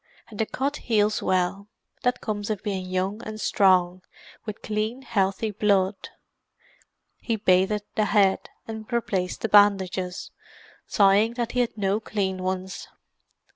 [0.29, 1.67] And the cut heals well;
[2.01, 4.01] that comes of being young and strong,
[4.47, 6.09] with clean, healthy blood."
[7.19, 10.31] He bathed the head, and replaced the bandages,
[10.87, 12.87] sighing that he had no clean ones.